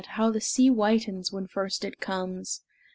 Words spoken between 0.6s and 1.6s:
whitens When